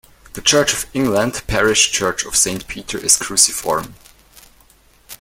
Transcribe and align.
The 0.33 0.41
Church 0.41 0.73
of 0.73 0.87
England 0.95 1.43
parish 1.45 1.91
church 1.91 2.25
of 2.25 2.35
Saint 2.35 2.67
Peter 2.67 2.97
is 2.97 3.17
cruciform. 3.17 3.93